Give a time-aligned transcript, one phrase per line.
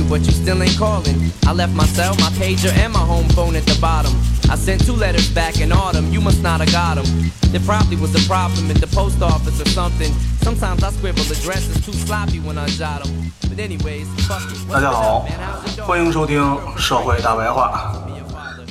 [0.00, 1.32] you, but you still ain't calling.
[1.46, 4.12] I left my cell, my pager, and my home phone at the bottom.
[4.48, 7.06] I sent two letters back in autumn, you must not have got them.
[7.50, 10.12] There probably was a problem at the post office or something.
[10.42, 13.32] Sometimes I scribble addresses too sloppy when I jot them.
[13.48, 14.72] But anyways, fuck it.
[14.72, 16.40] 大家好 Man, how's it going?，欢迎收听《
[16.78, 17.92] 社会大白话》，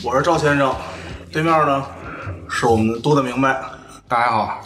[0.03, 0.73] 我是赵先生，
[1.31, 1.83] 对面呢
[2.49, 3.59] 是我们多的明白。
[4.07, 4.61] 大家好，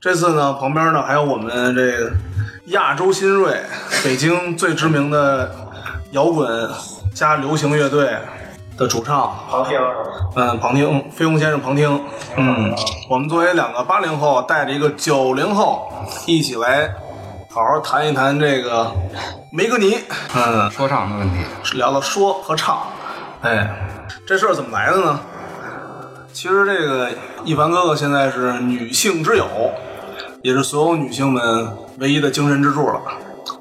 [0.00, 2.12] 这次呢，旁边呢还有我们这个
[2.66, 3.62] 亚洲新锐，
[4.02, 5.63] 北京最知名的
[6.15, 6.47] 摇滚
[7.13, 8.09] 加流行乐队
[8.77, 9.35] 的主唱。
[9.49, 9.77] 旁听，
[10.35, 12.01] 嗯，庞听，飞鸿先生庞听，
[12.37, 12.73] 嗯，
[13.09, 15.91] 我们作为两个八零后，带着一个九零后，
[16.25, 16.89] 一起来
[17.49, 18.89] 好好谈一谈这个
[19.51, 19.97] 梅格尼，
[20.33, 21.35] 嗯，说唱的问题，
[21.77, 22.83] 聊聊说和唱，
[23.41, 23.75] 哎，
[24.25, 25.19] 这事儿怎么来的呢？
[26.31, 27.09] 其实这个
[27.43, 29.45] 一凡哥哥现在是女性之友，
[30.43, 31.67] 也是所有女性们
[31.99, 33.01] 唯一的精神支柱了。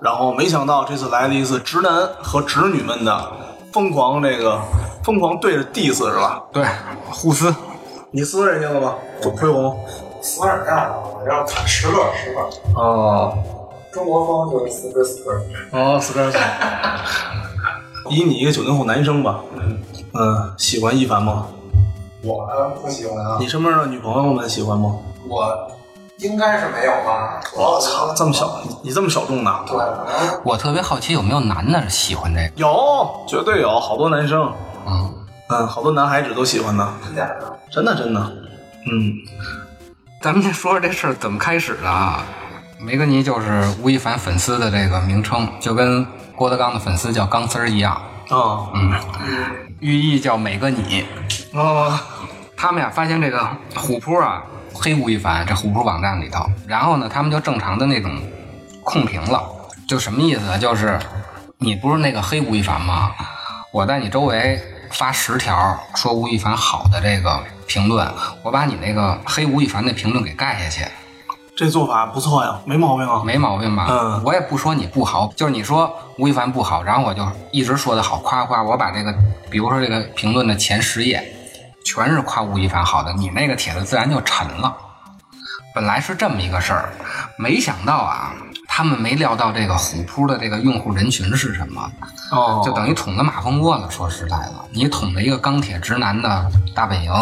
[0.01, 3.33] 然后没想到这次来了一次直男和直女们的
[3.73, 4.61] 疯狂这个
[5.03, 6.43] 疯狂对着 diss 是吧？
[6.53, 6.65] 对，
[7.11, 7.55] 互撕，
[8.11, 8.95] 你撕人家了吗？
[9.23, 9.79] 恢宏？
[10.23, 12.81] 撕人家了，我要砍十个十个。
[12.81, 13.37] 哦
[13.93, 15.31] 中国风就是死磕死磕。
[15.71, 16.39] 哦，死根死。
[18.11, 19.41] 以你一个九零后男生吧，
[20.13, 21.47] 嗯，喜欢一凡吗？
[22.23, 22.45] 我
[22.83, 24.97] 不喜欢啊，你身边的女朋友们喜欢吗？
[25.29, 25.71] 我
[26.25, 27.41] 应该是没有吧。
[27.55, 29.61] 我操，这么小，你你这么小众呢？
[29.67, 29.77] 对，
[30.43, 34.53] 我特别好奇有没有男的喜欢这个，有，绝对有，好多男生，
[34.87, 35.15] 嗯，
[35.49, 37.59] 嗯，好多男孩子都喜欢呢，真的。
[37.71, 39.13] 真的真的，嗯，
[40.23, 42.23] 咱们先说说这事儿怎么开始的啊？
[42.79, 46.07] 梅格尼就是吴亦凡粉丝的这个名称，就跟
[46.37, 47.95] 郭德纲的粉丝叫钢丝儿一样，
[48.29, 48.93] 啊嗯，
[49.81, 51.05] 寓意叫每个你。
[51.53, 52.01] 啊，
[52.65, 54.43] 他们呀发现这个虎扑啊
[54.73, 58.11] 黑吴亦凡这虎扑网站里头，然后呢，他们就正常的那种
[58.83, 59.45] 控评了，
[59.87, 60.57] 就什么意思啊？
[60.57, 60.99] 就是
[61.59, 63.11] 你不是那个黑吴亦凡吗？
[63.71, 64.59] 我在你周围
[64.91, 68.11] 发十条说吴亦凡好的这个评论，
[68.43, 70.91] 我把你那个黑吴亦凡的评论给盖下去，
[71.55, 73.87] 这做法不错呀，没毛病啊，没毛病吧？
[73.91, 77.23] 嗯我也不说你不好，就是你说吴亦凡不好，然后我就
[77.53, 79.15] 一直说的好，夸夸，我把这个，
[79.51, 81.23] 比如说这个评论的前十页，
[81.85, 84.75] 全是夸吴亦凡好的，你那个帖子自然就沉了。
[85.75, 86.89] 本来是这么一个事儿，
[87.37, 88.33] 没想到啊，
[88.69, 91.91] 他们没料到这个虎扑的这个用户人群是什么，
[92.31, 93.91] 哦，就等于捅了马蜂窝了。
[93.91, 97.13] 说实在的，你捅了一个钢铁直男的大本营，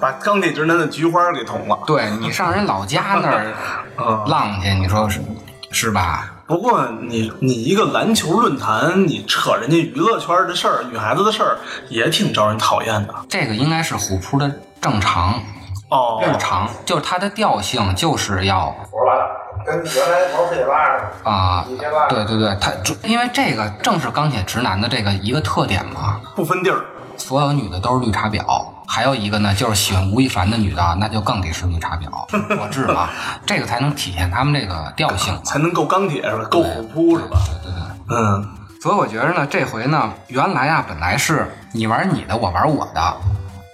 [0.00, 1.78] 把钢铁直男的菊花给捅了。
[1.86, 3.54] 对你上人老家那儿
[3.96, 5.22] 嗯浪去，你说是
[5.70, 6.31] 是吧？
[6.52, 11.56] 不过你你一个篮球论坛，你扯人家娱乐圈的事儿、女孩子的事儿，
[11.88, 13.14] 也挺招人讨厌的。
[13.26, 15.42] 这个应该是虎扑的正常
[15.88, 21.30] 哦，日常，就是它的调性就是要服了，跟原来毛世界吧似的。
[21.30, 21.66] 啊、
[22.10, 26.84] 对对对，他就因为这个正是钢铁直男的这个一个特点嘛，不分地儿。
[27.16, 28.64] 所有女的都是绿茶婊。
[28.86, 32.26] 还有一个呢，就是喜欢吴亦凡的女的，那就更得是绿茶婊。
[32.60, 33.08] 我治啊，
[33.46, 35.34] 这个才能体现他们这个调性。
[35.42, 36.44] 才能够钢铁是吧？
[36.50, 37.38] 够虎扑是吧？
[37.62, 38.16] 对对对。
[38.18, 38.46] 嗯，
[38.82, 43.16] 所以我觉得呢，这回呢，原来啊，本来是你玩你的，我玩我的，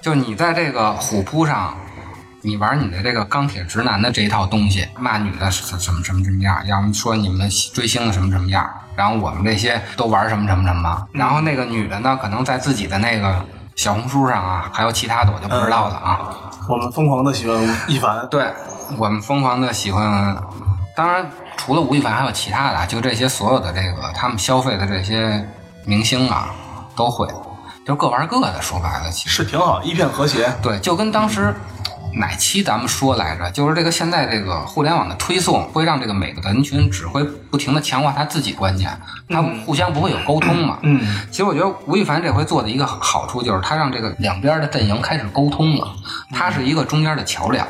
[0.03, 1.75] 就你在这个虎扑上，
[2.49, 8.67] 你玩你的这个钢铁直男的这一套东西，骂女的是什么什么什么样，要么说你们追星的什么什么样，
[8.97, 13.45] 然后我们这些都玩什么什么什么，然后那个女的呢，可能在自己的那个
[13.77, 16.21] 小红书上啊，还有其他的我就不知道了啊。
[16.67, 18.27] 我们疯狂的喜欢一凡。
[18.31, 18.51] 对
[18.97, 20.35] 我们疯狂的喜欢，
[20.97, 25.47] 当然除了吴亦凡还有其他的啊，就这些所有的这个他们消费的这些
[25.85, 26.49] 明星啊，
[26.97, 27.29] 都会，
[27.87, 28.63] 就各玩各的。
[28.63, 30.51] 说白了，其实是挺好，一片和谐。
[30.63, 31.55] 对，就跟当时
[32.15, 38.91] 哪期咱们说来着，就是这个现在这个互联网的推送会让这个每个人群只会不停的强化他自己观点，
[39.29, 40.79] 他互相不会有沟通嘛。
[40.83, 41.01] 嗯，
[41.31, 45.89] 其实我觉得吴亦凡这回做的一个好处就是他让这个两边的阵营开始沟通了，
[46.33, 47.67] 他是一个中间的桥梁。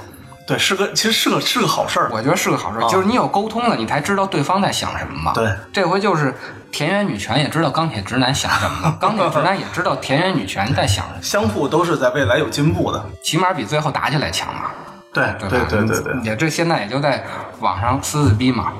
[0.48, 2.08] 对，是个其实是个是个好事儿。
[2.10, 5.32] 我觉得是个好事儿，就是你有沟通了，你才知道对方在想什么嘛。
[5.34, 6.34] 对，这回就是
[6.72, 13.04] 田园女权也知道钢铁直男想什么了，钢铁直男也知道田园女权在想什么， 相互都是在未来有进步的。
[13.22, 14.70] 起码比最后打起来强嘛，
[15.12, 15.50] 对对？
[15.50, 17.22] 对对对对，也这现在也就在
[17.60, 18.72] 网上撕撕逼嘛。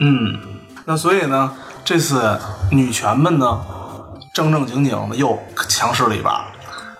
[0.00, 0.38] 嗯，
[0.84, 1.50] 那所以呢，
[1.82, 2.38] 这次
[2.70, 3.60] 女权们呢，
[4.34, 5.38] 正正经经的又
[5.70, 6.44] 强势了一把。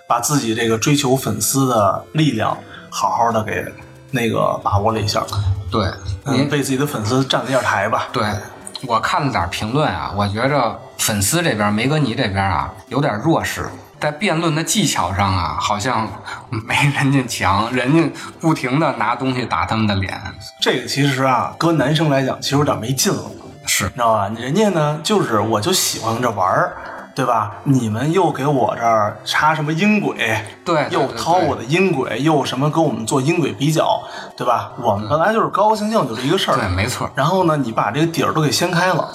[0.07, 2.55] 把自己这个追求粉丝的力量
[2.91, 3.65] 好好的给
[4.15, 5.21] 那个把握了一下，
[5.69, 5.85] 对，
[6.23, 8.07] 嗯，您为自己的粉丝站了一下台吧。
[8.11, 8.25] 对
[8.87, 13.67] 我看了点评论啊，我觉着粉丝这边梅格尼这边啊有点弱势，
[13.99, 16.07] 在辩论的技巧上啊，好像
[16.49, 20.19] 没人家强，人家不停的拿东西打他们的脸，
[20.61, 23.23] 这个其实啊，搁男生来讲，其实有点没劲了，
[23.65, 24.29] 是你知道吧？
[24.37, 26.77] 人家呢，就是我就喜欢这玩儿。
[27.15, 27.53] 对吧？
[27.63, 30.15] 你们又给我这儿插什么音轨？
[30.65, 34.03] 对对又掏我的音轨，又什么跟我们做音轨比较，
[34.35, 34.73] 对吧？
[34.77, 36.57] 我们本来就是高高兴兴就是一个事儿。
[36.57, 37.09] 对，没错。
[37.15, 39.09] 然后呢，你把这个底儿都给掀开了。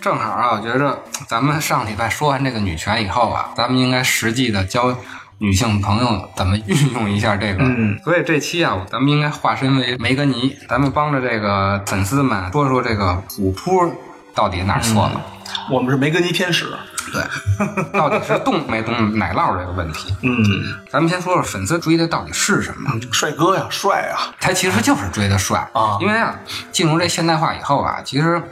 [0.00, 4.94] 正好啊，我觉着咱们上礼拜说完这个女权以后啊，咱们应该实际的教
[5.38, 7.62] 女性朋友怎么运用一下这个。
[7.62, 13.70] 嗯，所以这期啊，咱们应该化身为梅格尼，咱们帮着这个粉丝们说说这个虎扑
[14.34, 15.20] 到底哪儿错了。
[15.70, 16.66] 我们是梅格尼天使。
[17.12, 20.14] 对，到底是动没动奶酪这个问题。
[20.22, 20.34] 嗯，
[20.90, 22.90] 咱们先说说粉丝追的到底是什么？
[23.12, 24.34] 帅哥呀，帅啊。
[24.40, 26.34] 他其实就是追的帅啊因为啊，
[26.70, 28.42] 进入这现代化以后啊，其实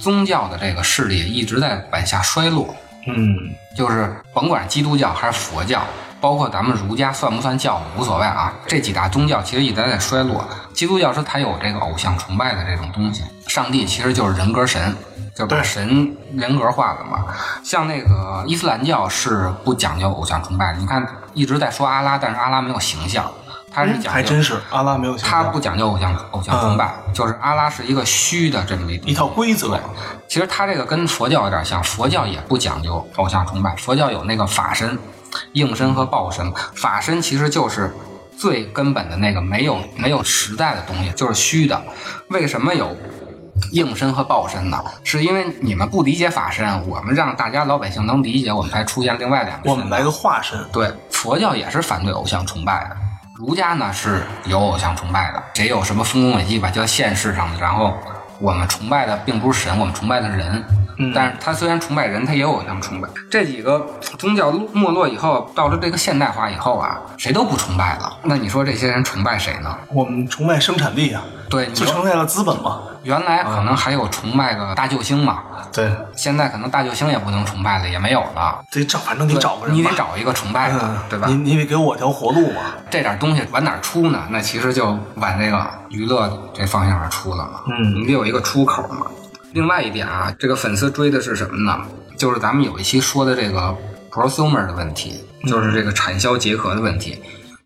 [0.00, 2.74] 宗教的这个势力一直在往下衰落。
[3.06, 3.36] 嗯，
[3.76, 5.82] 就是甭管基督教还是佛教，
[6.20, 8.52] 包括咱们儒家算不算教无所谓啊。
[8.66, 10.44] 这几大宗教其实一直在衰落。
[10.72, 14.96] 基督教是它有这个偶像崇拜的这种东西，上帝其实就是人格神，
[15.34, 17.24] 就把神人格化了嘛。
[17.64, 21.04] 像那个伊斯兰教是不讲究偶像崇拜的，你看
[21.34, 23.28] 一直在说阿拉，但是阿拉没有形象，
[23.72, 29.80] 他是讲究还真是阿拉没有形象他不讲究偶像偶像崇拜，就是阿拉是一个虚的这么一一套规则对，
[30.28, 34.96] 其实他这个跟佛教有点像，佛教也不讲究偶像崇拜，佛教有那个法身、
[35.52, 36.52] 应身和报身。
[36.74, 37.92] 法身其实就是
[38.36, 41.80] 最根本的那个没有没有实在的东西，就是虚的。
[42.28, 42.96] 为什么有
[43.72, 44.82] 应身和报身呢？
[45.02, 50.58] 是因为你们不理解法身，我们让大家老百姓能理解，我们才出现另外两个我们来个化身。
[50.72, 52.96] 对，佛教也是反对偶像崇拜的，
[53.34, 57.58] 儒家呢是有偶像崇拜的，谁有什么丰功伟绩吧，叫现世上的。
[57.60, 57.92] 然后
[58.38, 60.64] 我们崇拜的并不是神，我们崇拜的人。
[60.98, 63.08] 嗯但是他虽然崇拜人，他也有偶像崇拜。
[63.30, 63.86] 这几个
[64.18, 68.18] 宗教没落以后，到了这个现代化以后啊，谁都不崇拜了。
[68.24, 69.76] 那你说这些人崇拜谁呢？
[69.92, 72.82] 我们崇拜生产力啊，对，你就崇拜了资本嘛。
[73.04, 75.38] 原来可能还有崇拜个大救星嘛，
[75.72, 78.60] 对，现在可能大救星也不能崇拜了，也没有了。
[78.70, 79.74] 得找，反正得找个人。
[79.74, 81.28] 你得找一个崇拜的，嗯，对吧？
[81.28, 82.60] 你你得给我条活路嘛。
[82.90, 84.24] 这点东西往哪出呢？
[84.30, 87.60] 那其实就往这个娱乐这方向上出了嘛。
[87.68, 89.06] 嗯你得有一个出口嘛。
[89.52, 91.84] 另外一点啊，这个粉丝追的是什么呢？
[92.16, 93.74] 就是咱们有一期说的这个
[94.10, 95.14] prosumer 的问题，
[95.46, 97.18] 就是这个产销结合的问题。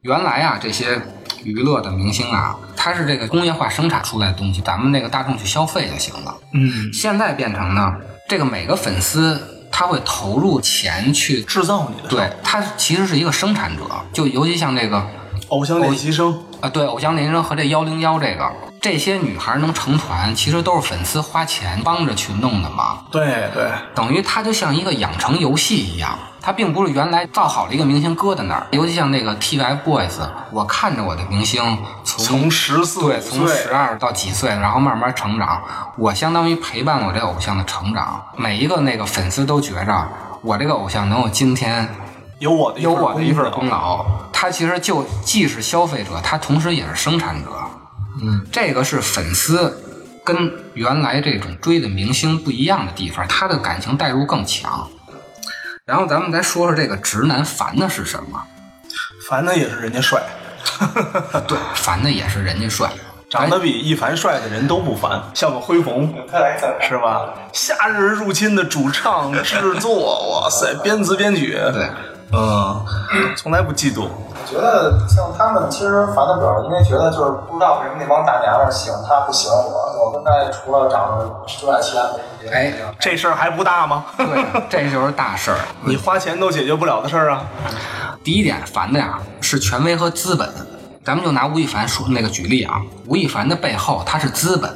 [0.03, 1.01] 原来啊，这些
[1.45, 6.35] 娱乐的明星啊，它是这个工业化生产出来的东西，咱们那个大众去消费就行了。
[6.55, 7.95] 嗯，现在变成呢，
[8.29, 15.05] 这个每个粉丝他会投入钱去，制造你的对，他其实是一个生产者，就尤其像这个
[15.49, 16.39] 偶像练习生。
[16.61, 18.49] 啊，对，偶像练习生和这幺零幺这个，
[18.83, 22.99] 这些女孩能成团，其实都是粉丝花钱帮着去弄的嘛。
[23.13, 28.67] 对对，等于它就像一个养成游戏一样，它并不是原来造好了一个明星搁在那儿。
[28.73, 35.63] 尤其像那个 TFBOYS，我看着我的明星从从十四对从十二到几岁，然后慢慢成长，
[35.97, 38.21] 我相当于陪伴我这偶像的成长。
[38.37, 40.09] 每一个那个粉丝都觉着
[40.43, 41.89] 我这个偶像能有今天，
[42.41, 43.99] 有我的有我的一份功劳。
[43.99, 44.07] 劳。
[44.33, 47.51] 他其实就既是消费者，他同时也是生产者。
[48.21, 49.83] 嗯，这个是粉丝
[50.25, 54.89] 跟原来这种追的明星不一样的地方，他的感情代入更强。
[55.85, 58.43] 然后咱们再说说这个直男烦的是什么？
[59.29, 60.23] 烦的也是人家帅，
[61.49, 62.91] 对，烦的也是人家帅，
[63.31, 66.15] 长得比一凡帅的人都不烦，像个恢宏。
[66.81, 67.35] 是吧？
[67.53, 71.91] 夏日入侵的主唱制作，哇塞，编词编曲，对，
[72.33, 72.85] 嗯，
[73.37, 74.09] 从来不嫉妒。
[74.09, 82.57] 我觉得像他们其实烦的主要是因为觉得就是不知道为什么那帮大娘们儿喜欢他不喜欢我，我跟他除了长得之外，其他没别的。
[82.57, 84.05] 哎，这事儿还不大吗？
[84.19, 85.59] 对，这就是大事儿。
[85.85, 87.45] 你花钱都解决不了的事儿啊！
[88.25, 90.49] 第一点烦的呀是权威和资本。
[91.05, 94.71] 咱们就拿吴亦凡说那个举例啊，吴亦凡的背后他是资本，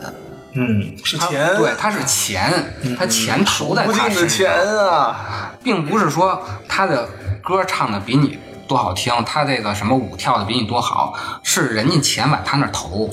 [0.54, 2.52] 嗯，是钱，对，他是钱，
[2.98, 5.16] 他钱投在不他身尽的钱上，啊！
[5.62, 7.08] 并不是说他的
[7.46, 8.36] 歌唱的比你
[8.66, 13.08] 多好听，他这个什么舞跳的比你多好，是人家钱往他那投，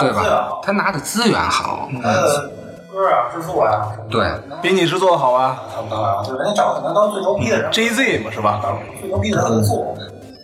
[0.00, 0.58] 对吧？
[0.60, 2.50] 他拿的资源好，嗯他的
[2.90, 4.28] 歌啊、制作啊对
[4.60, 5.56] 比你制作好啊
[5.88, 8.60] 当然，就是人家找的可能当最牛逼的人，，J Z 嘛是吧？
[8.98, 9.96] 最牛逼的人他都做。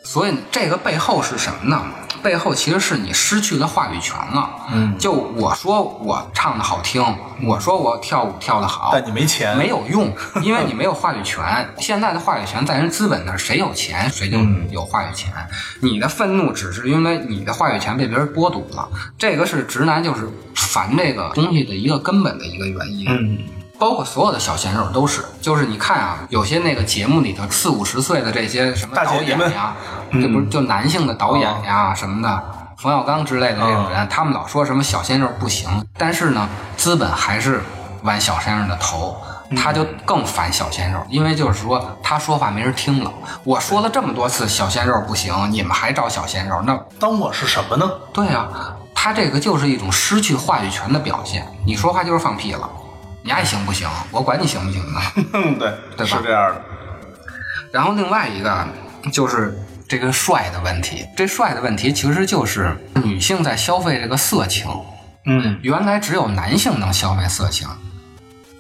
[0.05, 1.83] 所以这个背后是什么呢？
[2.27, 4.51] 背后其实是你失去了话语权了。
[4.73, 7.01] 嗯就我说我唱的好听，
[7.45, 11.45] 我说我跳舞跳的好，但你没钱，没有用， 因为你没有话语权。
[11.79, 15.33] 现在的话语权在人资本那儿，谁有钱谁就嗯有话语权。
[15.81, 23.07] 你的愤怒只是因为你的话语权被别人剥夺了，这个是直男就是烦这个东西的一个根本的一个原因。
[23.09, 23.39] 嗯，
[23.79, 29.75] 包括所有的小鲜肉都是，就是你看啊，有些那个节目里头四五十岁的这些什么导演呀，
[30.13, 32.43] 这不是就男性的导演呀、什么的，
[32.79, 35.69] 冯小刚之类的这种人，他们老说什么小鲜肉不行，
[35.99, 37.63] 但是呢，资本还是
[38.03, 39.17] 玩小鲜肉的头。
[39.57, 43.13] 他就更烦小鲜肉，因为就是说他说话没人听了。
[43.45, 47.89] 我说了这么多次小鲜肉不行，你们还找小鲜肉，那当我是什么呢？
[48.13, 48.49] 对啊，
[48.93, 51.47] 他这个就是一种失去话语权的表现。
[51.65, 52.69] 你说话就是放屁了，
[53.27, 53.89] 你爱行不行？
[54.13, 55.01] 我管你行不行呢？
[55.35, 56.63] 嗯，对，对吧是这样的。
[57.73, 58.65] 然后另外一个
[59.13, 64.69] 就是这个帅的问题，这帅的问题其实就是女性在消费这个色情，
[65.25, 67.67] 嗯，原来只有男性能消费色情。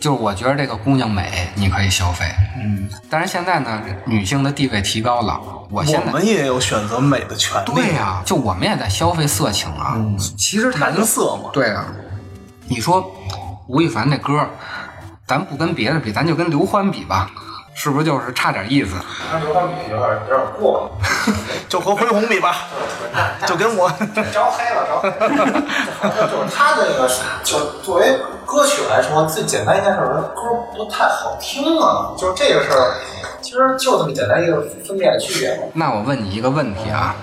[0.00, 2.26] 就是我觉得这个姑娘美，你可以消费，
[2.60, 7.72] 嗯，但是现在呢，女性的地位提高了，我现在我们也有选择美的权利。
[7.72, 9.94] 对呀、就我们也在消费色情啊。
[9.96, 11.50] 嗯其实男色嘛。
[11.52, 11.86] 对啊，
[12.68, 13.10] 你说
[13.68, 14.46] 吴亦凡那歌，
[15.26, 17.28] 咱不跟别的比，咱就跟刘欢比吧，
[17.74, 18.94] 是不是就是差点意思？
[19.32, 20.96] 跟刘欢比有点有点过，
[21.68, 22.54] 就和恢宏比吧，
[23.46, 23.90] 就跟我，
[24.32, 25.62] 招黑了，招黑了。
[26.30, 27.10] 就是他这个，
[27.42, 30.42] 就作为歌曲来说，最简单一件事儿，歌
[30.76, 32.14] 不太好听啊。
[32.16, 32.94] 就是这个事儿，
[33.42, 35.70] 其实就这么简单一个分辨的区别。
[35.74, 37.16] 那我问你一个问题啊，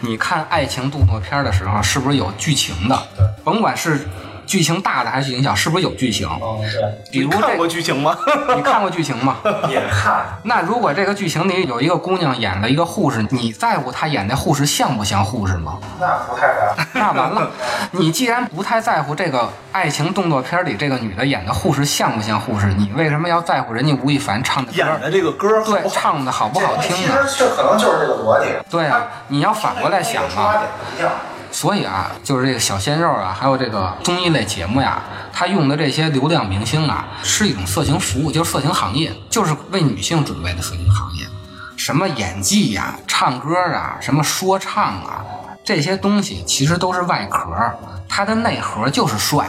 [0.00, 2.96] 你看爱情动作片的时候，是不是有剧情的？
[3.42, 4.06] 甭管是
[4.46, 6.28] 剧情大的还是剧情小，是不是有剧情？
[6.40, 8.16] 嗯，对，比如你看过这，剧情吗？
[8.54, 9.36] 你看过剧情吗？
[9.68, 10.24] 也看。
[10.44, 15.78] 那如果这个剧情里有一个姑娘演了一个护士，你在乎她演的护士像不像护士吗？
[16.00, 16.74] 那不太然。
[16.94, 17.50] 那完了，
[17.90, 24.78] 你既然不太在乎这个爱情动作片里这个女的演的护士像不像护士，你为什么要在乎人家吴亦凡唱的歌？
[24.78, 25.88] 演的这个歌好对？
[25.90, 27.14] 唱的好不好听呢？
[27.26, 28.48] 其实这可能就是这个逻辑。
[28.70, 30.52] 对啊，你要反过来想啊出发。
[30.58, 31.12] 点不一样。
[31.56, 41.26] 所以啊，就是这个小鲜肉啊，还有这个综艺类节目呀，他用的这些流量明星啊，是一种色情服务，就是色情行业，就是为女性准备的色情行业。
[41.74, 45.24] 什么演技呀、唱歌啊、什么说唱啊，
[45.64, 47.50] 这些东西其实都是外壳，
[48.06, 49.48] 它的内核就是帅。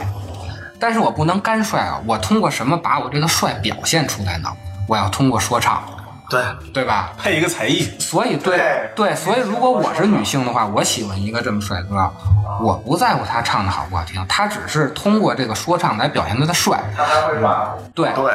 [0.80, 4.48] 但是我不能干帅啊，我通过什么把我这个帅表现出来呢？
[4.86, 5.82] 我要通过说唱，
[6.28, 6.42] 对，
[6.74, 7.12] 对吧？
[7.18, 7.88] 配一个才艺。
[7.98, 12.10] 所以对对对，所以如果我是女性的话，我喜欢一个这么帅哥，
[12.60, 16.78] 我不在乎他唱的好不好听，他只是通过这个说唱来表现他的帅。
[16.96, 17.68] 他还会 rap。
[17.94, 18.32] 对，对，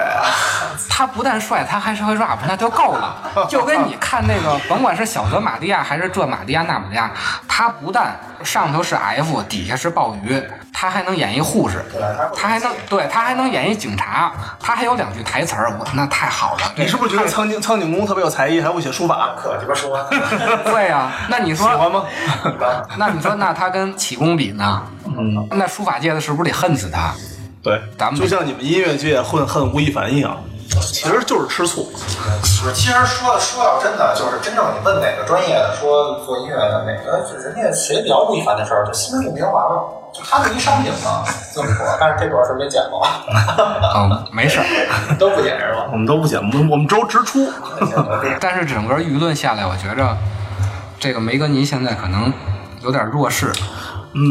[0.90, 3.48] 他不但帅，他还是会 rap，那就够了。
[3.48, 7.12] 就跟你看那个，甭管是小泽玛利亚还是这玛利亚那玛利亚，
[7.48, 11.84] 他不但上头是 F，底下是鲍鱼，他还能演一护士，
[12.36, 16.74] 他还能对他还能演一警察，他还有两句台词儿，我那太好了。
[16.76, 19.36] 你是不是觉得苍井苍井空特别有才艺，还会写书法？
[19.38, 19.98] 可鸡巴说。
[20.66, 22.06] 对呀、那你说喜欢吗？
[22.98, 24.84] 那你说，那他跟启功比呢？
[25.06, 27.14] 嗯，那书法界的是不是得恨死他？
[27.62, 30.38] 对，咱们就像你们音乐界混恨吴亦凡一样，
[30.82, 31.92] 其实就是吃醋。
[32.74, 39.84] 其实说说到真的，就是真正你问哪个专业的说做音乐的哪个，就人家谁聊吴亦凡的事儿，就心知肚明完了。
[40.14, 41.24] 就他是一商品嘛，
[41.56, 41.86] 这么说。
[42.00, 43.04] 但是这段是没剪过，
[43.96, 45.16] 嗯， 没事儿。
[45.18, 45.88] 都不剪是吧？
[45.92, 47.52] 我们都不剪，我们我们都直出。
[48.40, 50.16] 但是整个舆论下来，我觉着
[51.00, 52.32] 这个梅格尼现在可能
[52.82, 53.52] 有点弱势。
[54.14, 54.22] 嗯，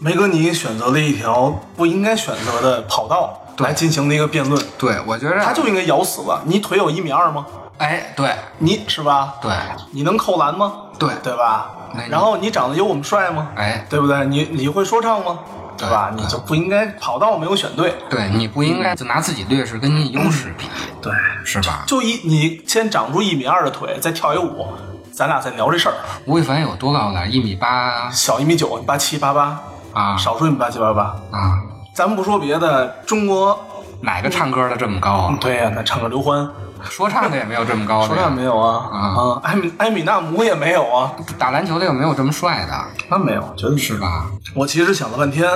[0.00, 6.42] 梅格尼选择了一条不应该选择的跑道来进行的一个辩论，对，我觉得他就应该咬死了。
[6.44, 7.46] 你腿有一米二吗？
[7.78, 9.34] 哎，对你是吧？
[9.40, 9.50] 对，
[9.92, 10.72] 你能扣篮吗？
[10.98, 12.06] 对对吧那？
[12.08, 13.48] 然后你长得有我们帅吗？
[13.56, 14.26] 哎对不对？
[14.26, 15.38] 你你会说唱吗？
[15.78, 16.12] 对吧？
[16.14, 17.94] 你就不应该跑道没有选对。
[18.10, 20.66] 对，你不应该就拿自己劣势跟你优势比，
[21.00, 21.10] 对，
[21.42, 21.84] 是吧？
[21.86, 24.66] 就一你先长出一米二的腿，再跳一舞，
[25.10, 25.94] 咱俩再聊这事儿。
[26.26, 27.26] 吴亦凡有多高呢？
[27.26, 29.58] 一米八小一米九，八七八八，
[29.94, 31.02] 啊少说一米八七八八。
[31.32, 31.56] 啊！
[32.00, 33.62] 咱们不说别的，中国
[34.00, 35.38] 哪个唱歌的这么高啊？
[35.38, 36.48] 对呀、那唱个刘欢，
[36.82, 38.06] 说唱的也没有这么高。
[38.06, 38.88] 说唱没有啊？
[38.90, 42.72] 啊啊，艾米艾米纳姆也没有啊，打篮球的有没有这么帅的？
[43.10, 44.24] 那没有，绝对是吧？
[44.54, 45.46] 我其实想了半天，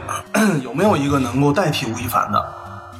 [0.64, 2.42] 有没有一个能够代替吴亦凡的？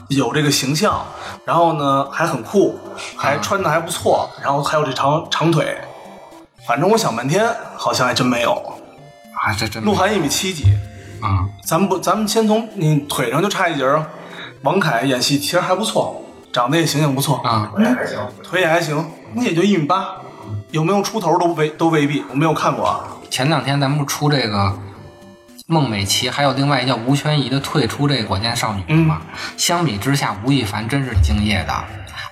[0.08, 1.02] 有这个形象，
[1.46, 2.78] 然后呢还很酷，
[3.16, 5.78] 还穿的还不错，然后还有这长长腿。
[6.68, 8.52] 反正我想半天，好像还真没有。
[8.52, 10.66] 啊，这真鹿晗一米七几，
[11.22, 14.04] 啊，咱们不，咱们先从你腿上就差一截儿。
[14.62, 18.18] 王凯演戏其实还不错，长得也形象不错啊腿也还行。
[18.42, 20.16] 腿也还行，你也就一米八，
[20.70, 23.00] 有没有出头都未都未必，我没有看过啊。
[23.30, 24.76] 前两天咱们不出这个
[25.66, 29.22] 孟美岐，还有另外一叫吴宣仪的退出这个火箭少女了嘛？
[29.56, 31.72] 相比之下，吴亦凡真是敬业的。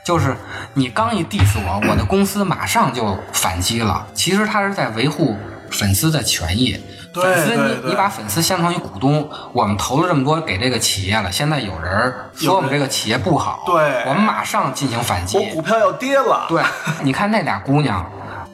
[0.04, 0.36] 就是
[0.74, 4.06] 你刚一 diss 我，我的公司马上就反击了。
[4.14, 5.36] 其实他是在维护
[5.70, 6.80] 粉丝的权益。
[7.12, 15.38] 对粉丝你你把粉丝相当于股东，我们投了这么多给这个企业了，现在有人说我们这个企业不好，对我们马上进行反击。
[15.38, 16.46] 我股票要跌了。
[16.48, 16.62] 对，
[17.02, 18.04] 你看那俩姑娘，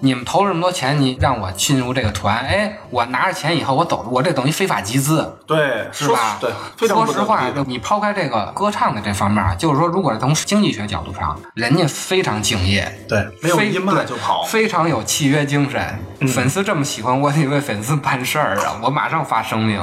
[0.06, 6.38] 你们投了这么多钱，你让我进入这个团，哎，我拿着钱以后我走了，我这等于非法集资，对，是吧？
[6.40, 14.44] 对，非常说实话，你抛开这个歌唱的这方面啊，就是说，如果是从经济学角度上，人家非常敬业，对，没有非一骂就跑。
[14.44, 15.82] 非常有契约精神。
[16.20, 18.78] 嗯粉丝这么喜欢我，得为粉丝办事儿啊！
[18.82, 19.80] 我马上发声明。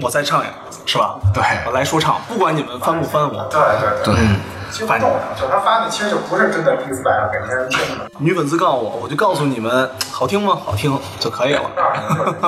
[0.00, 0.52] 我再唱一个，
[0.86, 1.16] 是吧？
[1.32, 3.48] 对我来说唱，不管你们翻不翻我。
[3.50, 4.24] 对对对，
[4.72, 10.58] 其实不重要，就是他发的其实就不是真的 diss 版给别人听的，女粉丝告诉我，我就告诉你们，好听吗？
[10.64, 11.60] 好听就可以了。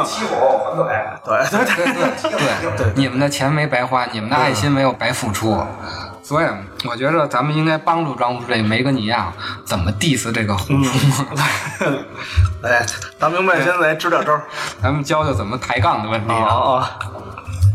[0.05, 1.59] 欺负我，我还嘴。
[1.59, 5.63] 对对对对对 对，你们的钱没白花，你们的爱心没有白付出。
[6.23, 6.47] 所以，
[6.89, 9.31] 我觉着咱们应该帮助帮助这梅格尼亚
[9.67, 10.85] 怎么 diss 这个虎扑，
[12.67, 12.87] 哎，
[13.19, 14.41] 大明白，现在来支点招。
[14.83, 16.73] 咱们教教怎么抬杠的问题啊啊。
[16.79, 16.91] 啊！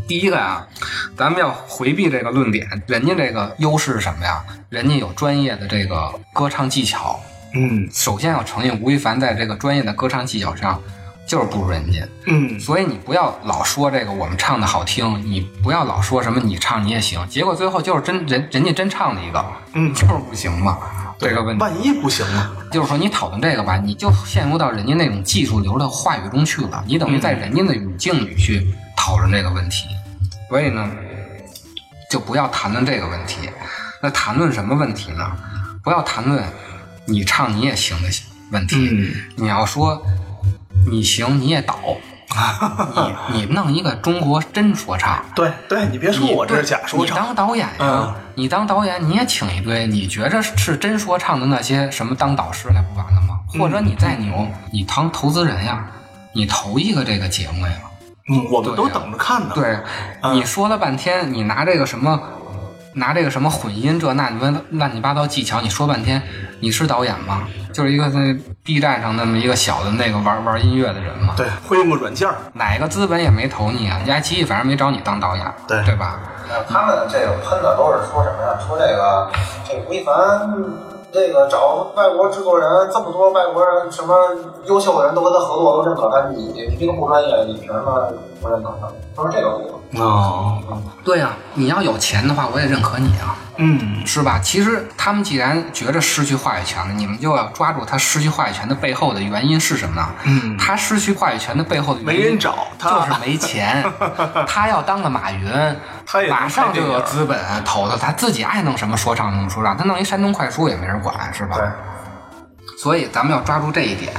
[0.09, 0.67] 第一个啊，
[1.15, 4.43] 咱们要回避这个论点，人家这个优势是什么呀？
[4.69, 7.19] 人家有专业的这个歌唱技巧。
[7.53, 10.81] 嗯首先要承认，吴亦凡在这个专业的歌唱技巧上
[11.27, 11.99] 就是不如人家。
[12.25, 20.79] 嗯，所以你不要老说这个我们唱的好听，你不要老说什么你唱你也行，结果最后就是真人人家真唱了一个，嗯就是不行嘛。
[21.19, 22.49] 这个问题万一不行呢？
[22.71, 28.65] 就是说你讨论这个吧，你就陷入到人家那种技术流的话语中去了，你等于在人家的语境里去
[28.99, 29.87] 讨论这个问题，
[30.49, 30.91] 所以呢，
[32.11, 33.49] 就不要谈论这个问题。
[34.01, 35.31] 那谈论什么问题呢？
[35.81, 36.43] 不要谈论
[37.05, 38.09] 你唱你也行的
[38.51, 40.05] 问题，嗯你要说
[40.91, 41.79] 你行你也倒，
[43.31, 45.23] 你你弄一个中国真说唱。
[45.33, 47.25] 对对，你别说我这是假说唱你。
[47.25, 53.39] 当导演呀、嗯你当导演你也请一堆你觉着是真说唱的那些什么当导师来不完了吗？
[53.53, 55.85] 嗯或者你再牛，你当投资人呀，
[56.33, 57.73] 你投一个这个节目呀。
[58.29, 59.51] 嗯，我们都等着看呢。
[59.55, 59.77] 对，
[60.21, 62.19] 嗯你说了半天，你拿这个什么，
[62.93, 66.21] 拿这个什么混音这那你们乱七八糟技巧，你说半天，
[66.59, 67.43] 你是导演吗？
[67.73, 71.33] 就是一个在 B 站上那么一个小的那个玩玩音乐的人嘛。
[71.37, 72.27] 对，会用个软件。
[72.53, 76.19] 哪个资本也没投你啊，爱奇艺反正没找你当导演，对对吧？
[76.67, 78.59] 他们这个喷的都是说什么呀？
[78.67, 79.29] 说这个
[79.67, 80.13] 这吴亦凡
[81.11, 84.15] 那个找外国制作人，这么多外国人，什么
[84.65, 88.87] 优秀的人都跟他合作，都认可他，你你这个不专业，你凭什么不认可他？
[89.15, 90.03] 都是这个理由。
[90.03, 90.61] 哦，
[91.03, 94.39] 对呀、你要有钱的话，我也认可你啊，嗯，是吧？
[94.39, 100.07] 其实他们既然觉着失去话语权了，你们就要抓住他失去话语权的背后的原因是什么呢？
[100.25, 103.83] 嗯他失去话语权的背后的原因没人找他就是没钱。
[104.45, 105.51] 他要当个马云，
[106.05, 111.55] 他也马上就有资本投他，他自己爱弄什么说唱弄说唱，他弄一山东快书也没人管，是吧？
[111.55, 111.65] 对。
[112.81, 114.09] 所以咱们要抓住这一点，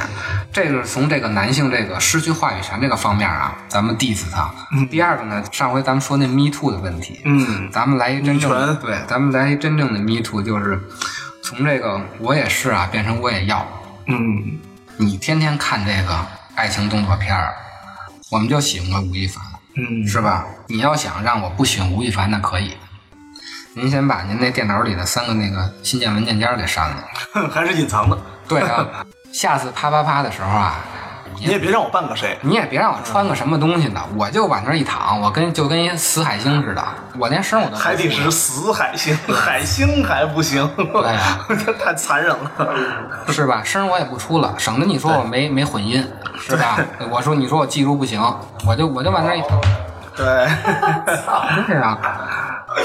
[0.53, 4.53] 这个是从这个男性这个失去话语权这个方面啊，咱们 diss 他。
[4.91, 10.79] 第二个呢，上回咱们说那 Me Too 的问题，嗯咱们来一真正的对，咱们来一真正的 Me Too，就是
[11.43, 13.67] 从这个我也是啊变成我也要。
[14.09, 14.59] 嗯，
[14.99, 17.55] 你天天看这个爱情动作片儿，
[18.31, 19.43] 我们就喜欢吴亦凡，
[19.77, 20.45] 嗯是吧？
[20.67, 22.77] 你要想让我不喜欢吴亦凡，那可以。
[23.75, 26.97] 您先把您那电脑里的三个那个新建文件夹给删了。
[27.51, 28.19] 还是隐藏的。
[28.49, 28.85] 对啊，
[29.33, 30.75] 下次啪啪啪的时候啊，
[31.37, 32.37] 你也别让我扮个谁。
[32.41, 36.85] 你也别让我穿个什么东西的，我就往那儿一躺，我跟就跟一死海星似的，
[37.17, 42.51] 我连声我都不还得是死海星，海星还不行，对呀这太残忍了。
[43.29, 43.63] 是吧？
[43.63, 46.05] 声我也不出了，省得你说我没没混音，
[46.41, 46.77] 是吧？
[47.09, 48.21] 我说你说我技术不行，
[48.67, 49.61] 我就我就往那儿一躺。
[50.17, 50.49] 对，
[51.67, 51.97] 是啊，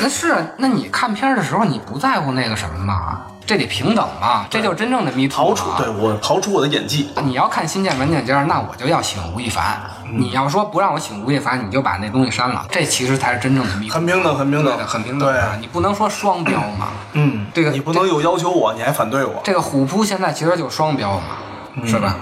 [0.02, 3.22] 那是啊，那你看片儿的时候，你不在乎那个什么吗？
[3.46, 7.12] 这得平等嘛，这就是真正的迷途刨出对我逃出我的演技。
[7.24, 9.80] 你要看新建文件夹，那我就要请吴亦凡。
[10.12, 13.94] 你要说不让我请吴亦凡，你就把那东西删了，这其实才是真正的迷途。
[13.94, 15.56] 很平等，很平等，很平等对，啊！
[15.60, 16.88] 你不能说双标嘛。
[17.14, 19.40] 嗯，这个你不能有要求我，你还反对我。
[19.44, 22.16] 这个虎扑现在其实就双标嘛，是吧？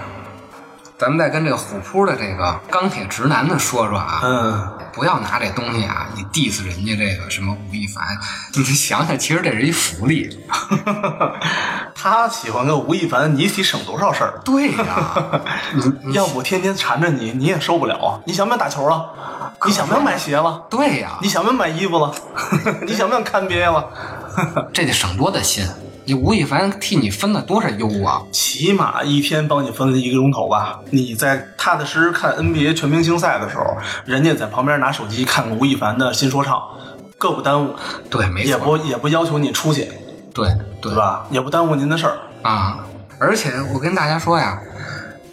[0.96, 8.04] 咱们再跟这个虎扑的这个钢铁直男的说说啊，嗯，不要拿这东西啊，你 diss 人家这个什么吴亦凡，
[8.54, 10.38] 你想想，其实这是一福利。
[11.96, 14.40] 他喜欢个吴亦凡，你得省多少事儿？
[14.44, 15.42] 对呀、
[16.14, 18.20] 要不天天缠着你，你也受不了啊！
[18.24, 19.10] 你想不想打球了？
[19.66, 20.62] 你想不想买鞋了？
[20.70, 22.14] 对呀、你想不想买衣服了？
[22.86, 23.84] 你想不想看别了？
[24.72, 25.66] 这得省多大心，
[26.06, 28.22] 你吴亦凡替你分了多少忧啊？
[28.30, 30.80] 起码一天帮你分了一个钟头吧。
[30.90, 33.64] 你在踏踏实实看 NBA 全明星赛的时候，
[34.04, 36.62] 人家在旁边拿手机看吴亦凡的新说唱，
[37.16, 37.74] 各不耽误，
[38.10, 39.88] 对，没错也错，不也不要求你出去，
[40.34, 40.48] 对
[40.82, 41.26] 对对吧？
[41.30, 42.18] 也不耽误您的事儿。
[42.42, 42.84] 啊！
[43.18, 44.60] 而且我跟大家说呀，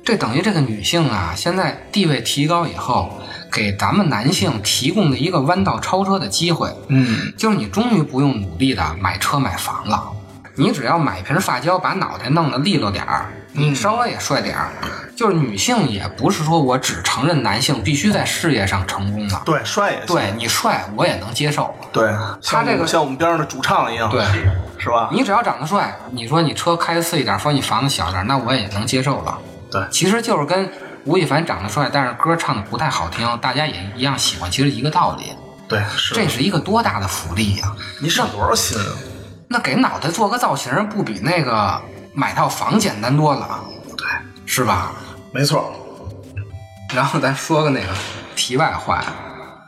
[0.05, 3.19] 这等于这个女性啊，现在地位提高以后，
[3.51, 6.73] 给咱们男性提供了一个弯道超车的机会。
[6.87, 10.09] 嗯，就是你终于不用努力的买车买房了，
[10.61, 14.69] 你只要买瓶发胶，把脑袋弄得利落点儿，你稍微也帅点儿。
[15.15, 20.05] 就是女性也不是说我只承认男性必须在事业上成功的，对，帅也行。
[20.05, 21.73] 对你帅我也能接受。
[21.91, 24.23] 对，他这个像我们边上的主唱一样，对，
[24.77, 25.09] 是吧？
[25.11, 29.35] 你只要长得帅，你说你车开的次一点，说你房子小点，那我也能接受了。
[29.71, 30.71] 对，其实就是跟
[31.05, 35.35] 吴亦凡长得帅，但是歌唱的不太好听，大家也一样喜欢，其实一个道理。
[35.67, 38.91] 对，是这是一个多大的福利呀、你省多少心啊？
[39.51, 41.81] 那给脑袋做个造型，不比那个
[42.13, 43.59] 买套房简单多了？
[43.97, 44.07] 对，
[44.45, 44.93] 是吧？
[45.33, 45.73] 没错。
[46.93, 47.87] 然后咱说个那个
[48.33, 49.13] 题外话呀，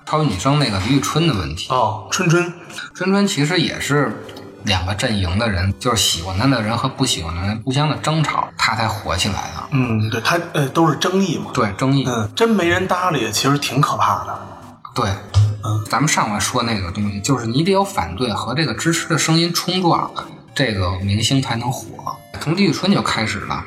[0.06, 1.68] 超级女生那个李宇春的问题。
[1.70, 2.54] 哦，春春，
[2.94, 4.26] 春春其实也是
[4.64, 9.68] 两个阵营的人，就是喜欢她的人和不喜欢的人互相的争吵，她才火起来的。
[9.72, 11.52] 嗯，对她呃都是争议嘛。
[11.54, 12.06] 对，争议。
[12.08, 14.40] 嗯，真没人搭理，其实挺可怕的。
[14.96, 15.10] 对，
[15.66, 20.12] 嗯，咱们上回说那个东西，就是你得有反对和这个支持的声音冲撞，
[20.54, 22.16] 这个明星才能火。
[22.42, 23.64] 从李宇春就开始了，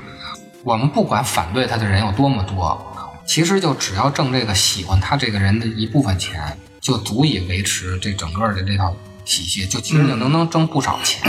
[0.62, 2.78] 我们不管反对他的人有多么多，
[3.26, 11.22] 其实就只要挣这个喜欢他这个人的一部分钱，就足以维持这整个的这套体系，就其实就能能挣不少钱。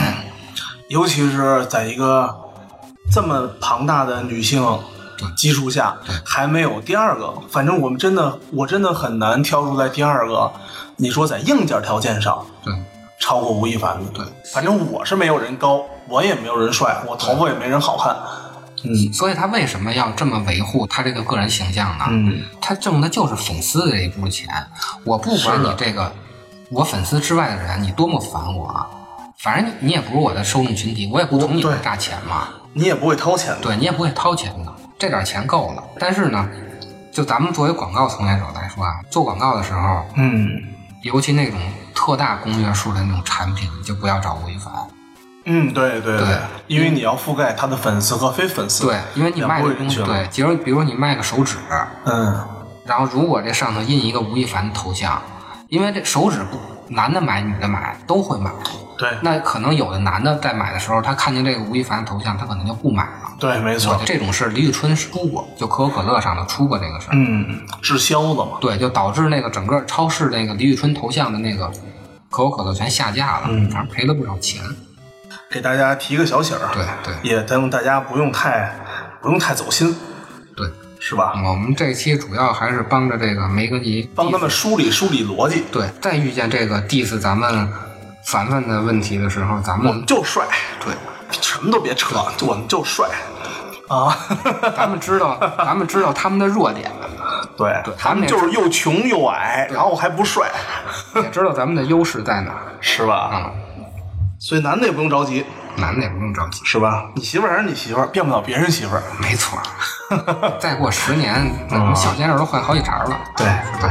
[0.90, 2.34] 尤其是在一个
[3.10, 4.62] 这么庞大的女性
[5.36, 7.34] 基础下，还没有第二个。
[7.50, 10.52] 反正我们真的，我真的很难挑出来第二个。
[10.98, 12.74] 你说在硬件条件上对，
[13.20, 18.16] 超过吴亦凡的，对，反正我是没有人高，我也没有人帅，我头发也没人好看。
[18.84, 22.06] 嗯所以他为什么要这么维护他这个个人形象呢？
[22.10, 24.48] 嗯，他挣的就是粉丝的这一部分钱。
[25.04, 26.12] 我不管你这个，
[26.70, 28.86] 我粉丝之外的人，你多么烦我，
[29.40, 32.50] 反正你也不是我的受众群体，我也不从你对的大钱嘛。
[32.74, 33.62] 你也不会掏钱的。
[33.62, 35.84] 对你也不会掏钱的，这点钱够了。
[36.00, 36.48] 但是呢，
[37.12, 40.64] 就咱们作为广告从业者来说啊，做广告的时候，嗯
[41.04, 41.60] 尤其那种
[41.94, 44.74] 特大公约数的那种产品，你就不要找吴亦凡。
[45.46, 46.28] 嗯，对对对
[46.68, 50.04] 因为你要覆盖他的粉丝和非粉丝，对，因为你两卖的东西。
[50.04, 51.56] 对，比如比如你卖个手指，
[52.04, 52.46] 嗯，
[52.86, 55.22] 然后如果这上头印一个吴亦凡的头像，
[55.70, 56.60] 因为这手指不
[56.94, 58.52] 男的买女的买都会买，
[58.98, 63.32] 对那可能有的男的在买的时候，他看见这个吴亦凡的头像，他可能就不买了。
[63.40, 64.00] 对，没错。
[64.06, 67.14] 这种事李宇春出过，就可口可乐上的出过这个事儿。
[67.14, 68.58] 嗯，滞销了嘛。
[68.60, 71.68] 对，就导致那个整个超市那个李宇春头像的那个
[72.30, 74.62] 可口可乐全下架了，嗯反正赔了不少钱。
[75.50, 78.76] 给大家提个小醒儿，对对也等大家不用太
[79.22, 79.96] 不用太走心，
[80.56, 80.68] 对，
[81.00, 81.34] 是吧？
[81.46, 85.64] 我们这期主要还是帮着这个梅格尼帮他们梳理梳理逻辑。
[85.72, 87.70] 对，再遇见这个 diss 咱们
[88.28, 90.46] 凡凡的问题的时候，咱们我们们就帅，
[90.84, 90.94] 对，
[91.42, 93.08] 什么都别扯，我们就帅
[93.88, 94.14] 啊！
[94.76, 96.92] 咱们知道，咱们知道他们的弱点，
[97.56, 100.52] 对对他们就是又穷又矮，然后还不帅，
[101.16, 102.62] 也知道咱们的优势在哪儿。
[102.82, 103.16] 是吧？
[103.16, 103.52] 啊、
[104.40, 105.46] 所以男的也不用着急，
[105.78, 107.10] 男的也不用着急，是吧？
[107.16, 109.04] 你媳妇儿还是你媳妇儿，变不了别人媳妇儿。
[109.22, 109.64] 没错儿。
[110.60, 113.20] 再过十年，那我们小鲜肉都换好几茬了。
[113.36, 113.46] 对
[113.82, 113.90] 对，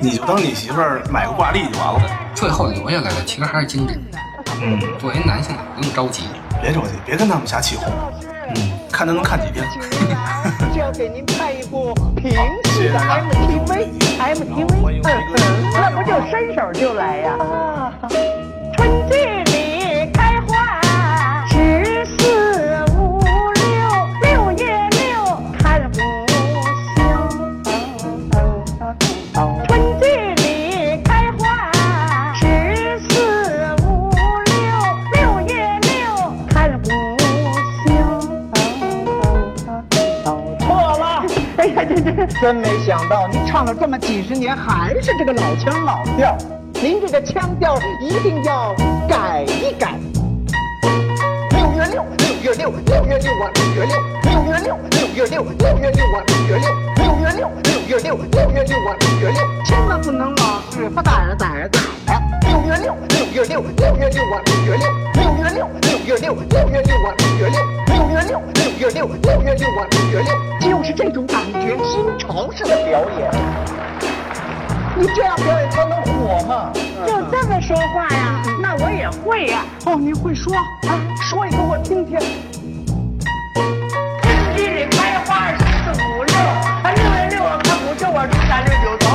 [0.00, 2.00] 你就当你媳妇儿买个挂历就完了。
[2.34, 4.00] 最后留下来的其实还是精神。
[4.62, 6.24] 嗯，作为男性，不用着急。
[6.60, 7.92] 别着急，别跟他们瞎起哄。
[8.54, 9.64] 嗯，看他能看几天。
[10.74, 12.32] 就要给您拍一部平
[12.72, 12.98] 时的
[14.18, 15.02] MTV，MTV，
[15.74, 17.36] 那不就伸手就来呀？
[18.76, 19.37] 春季
[41.74, 46.36] 呀，这这真没想到，您唱了这么几十年，还是这个老腔老调。
[46.74, 48.74] 您这个腔调一定要
[49.08, 49.94] 改一改。
[51.50, 52.04] 六月，六
[52.42, 62.22] 月六，六月六啊，六月六，六月六，六月六，六月六啊，六月六，六月六，六月六，六月六啊，六月六，千万不能老是不打着打着打着。
[62.48, 68.40] 六月六，六月六，六月六啊，六月六，六月六，六月六，六月六啊，六月六，六月六，
[68.78, 73.30] 六月六，六月六啊，六月六，就是这种感觉，新潮式的表演。
[74.96, 76.72] 你这样表演才能火嘛？
[77.06, 78.37] 就这么说话呀？
[78.70, 81.00] 那我也会呀、哦，你会说啊？
[81.22, 82.18] 说一个我听听。
[84.20, 89.07] 天地里开花四四五六，啊六月六啊看五九啊初三六九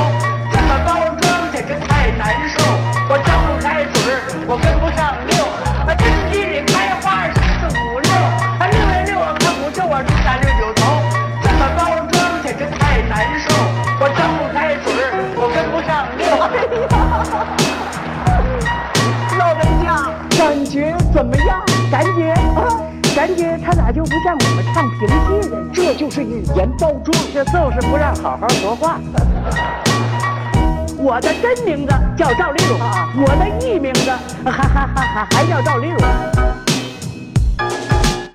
[24.73, 25.69] 唱评戏的呢？
[25.71, 28.99] 这就是语言包装，这就是不让好好说话。
[30.97, 32.79] 我的真名字叫赵丽蓉，
[33.21, 34.09] 我的艺名字
[34.43, 35.99] 还还还还还叫赵丽蓉。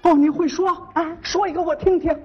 [0.02, 1.04] 哦，你会说啊？
[1.22, 2.16] 说一个我听听。